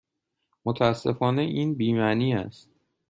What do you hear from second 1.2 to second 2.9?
این بی معنی است.